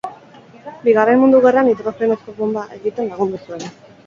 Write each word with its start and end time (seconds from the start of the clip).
Bigarren 0.87 1.21
Mundu 1.23 1.41
Gerran 1.43 1.69
hidrogenozko 1.73 2.35
bonba 2.41 2.65
egiten 2.79 3.13
lagundu 3.13 3.45
zuen. 3.45 3.71